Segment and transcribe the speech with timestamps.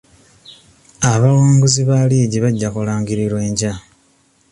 [1.11, 3.73] Abawanguzi ba liigi bajja kulangirirwa enkya.